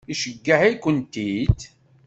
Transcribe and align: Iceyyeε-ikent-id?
Iceyyeε-ikent-id? 0.13 1.59